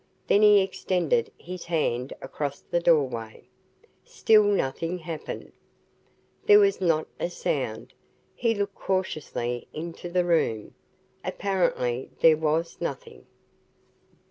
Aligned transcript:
Then 0.25 0.41
he 0.41 0.61
extended 0.61 1.31
his 1.37 1.65
hand 1.65 2.11
across 2.23 2.61
the 2.61 2.79
doorway. 2.79 3.43
Still 4.03 4.43
nothing 4.45 4.97
happened. 4.97 5.51
There 6.47 6.57
was 6.57 6.81
not 6.81 7.05
a 7.19 7.29
sound. 7.29 7.93
He 8.33 8.55
looked 8.55 8.73
cautiously 8.73 9.67
into 9.73 10.09
the 10.09 10.25
room. 10.25 10.73
Apparently 11.23 12.09
there 12.19 12.35
was 12.37 12.77
nothing. 12.81 13.27